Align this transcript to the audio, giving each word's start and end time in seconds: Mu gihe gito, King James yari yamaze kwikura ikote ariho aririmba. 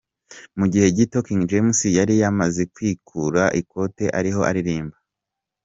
Mu 0.57 0.65
gihe 0.71 0.87
gito, 0.97 1.17
King 1.25 1.43
James 1.49 1.79
yari 1.97 2.13
yamaze 2.21 2.61
kwikura 2.73 3.43
ikote 3.61 4.05
ariho 4.19 4.41
aririmba. 4.49 4.97